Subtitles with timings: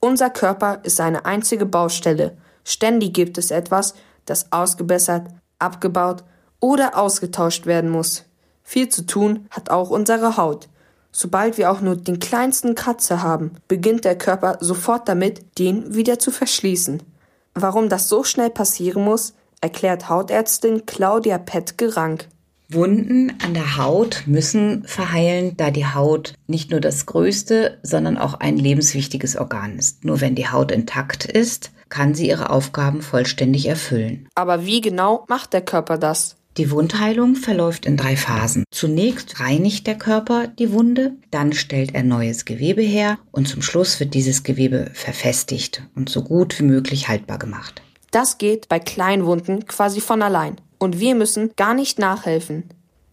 [0.00, 2.36] Unser Körper ist eine einzige Baustelle.
[2.64, 3.94] Ständig gibt es etwas,
[4.24, 5.28] das ausgebessert,
[5.58, 6.24] abgebaut
[6.58, 8.24] oder ausgetauscht werden muss.
[8.62, 10.68] Viel zu tun hat auch unsere Haut.
[11.12, 16.18] Sobald wir auch nur den kleinsten Kratzer haben, beginnt der Körper sofort damit, den wieder
[16.18, 17.02] zu verschließen.
[17.54, 22.28] Warum das so schnell passieren muss, erklärt Hautärztin Claudia Pett-Gerank.
[22.72, 28.34] Wunden an der Haut müssen verheilen, da die Haut nicht nur das größte, sondern auch
[28.34, 30.04] ein lebenswichtiges Organ ist.
[30.04, 34.28] Nur wenn die Haut intakt ist, kann sie ihre Aufgaben vollständig erfüllen.
[34.34, 36.36] Aber wie genau macht der Körper das?
[36.56, 38.64] Die Wundheilung verläuft in drei Phasen.
[38.70, 43.98] Zunächst reinigt der Körper die Wunde, dann stellt er neues Gewebe her und zum Schluss
[44.00, 47.82] wird dieses Gewebe verfestigt und so gut wie möglich haltbar gemacht.
[48.10, 52.64] Das geht bei Kleinwunden quasi von allein und wir müssen gar nicht nachhelfen.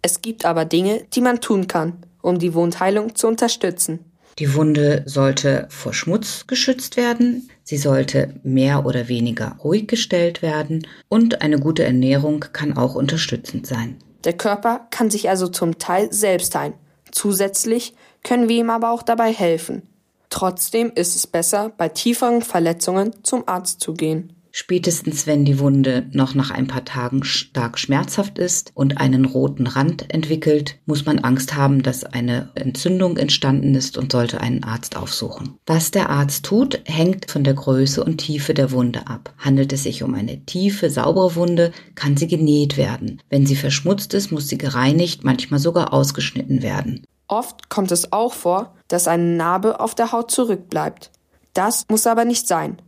[0.00, 3.98] Es gibt aber Dinge, die man tun kann, um die Wundheilung zu unterstützen.
[4.38, 10.86] Die Wunde sollte vor Schmutz geschützt werden, sie sollte mehr oder weniger ruhig gestellt werden
[11.08, 13.96] und eine gute Ernährung kann auch unterstützend sein.
[14.22, 16.74] Der Körper kann sich also zum Teil selbst heilen.
[17.10, 19.82] Zusätzlich können wir ihm aber auch dabei helfen.
[20.30, 24.34] Trotzdem ist es besser, bei tieferen Verletzungen zum Arzt zu gehen.
[24.52, 29.66] Spätestens wenn die Wunde noch nach ein paar Tagen stark schmerzhaft ist und einen roten
[29.66, 34.96] Rand entwickelt, muss man Angst haben, dass eine Entzündung entstanden ist und sollte einen Arzt
[34.96, 35.58] aufsuchen.
[35.66, 39.34] Was der Arzt tut, hängt von der Größe und Tiefe der Wunde ab.
[39.38, 43.20] Handelt es sich um eine tiefe, saubere Wunde, kann sie genäht werden.
[43.28, 47.04] Wenn sie verschmutzt ist, muss sie gereinigt, manchmal sogar ausgeschnitten werden.
[47.28, 51.10] Oft kommt es auch vor, dass eine Narbe auf der Haut zurückbleibt.
[51.52, 52.80] Das muss aber nicht sein.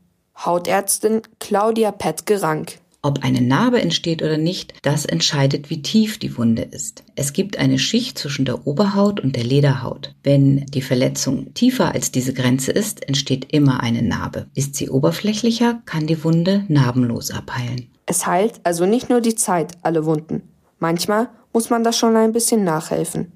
[0.44, 2.78] Hautärztin Claudia Pett-Gerank.
[3.02, 7.02] Ob eine Narbe entsteht oder nicht, das entscheidet, wie tief die Wunde ist.
[7.14, 10.14] Es gibt eine Schicht zwischen der Oberhaut und der Lederhaut.
[10.22, 14.46] Wenn die Verletzung tiefer als diese Grenze ist, entsteht immer eine Narbe.
[14.54, 17.90] Ist sie oberflächlicher, kann die Wunde narbenlos abheilen.
[18.06, 20.42] Es heilt also nicht nur die Zeit alle Wunden.
[20.78, 23.32] Manchmal muss man da schon ein bisschen nachhelfen.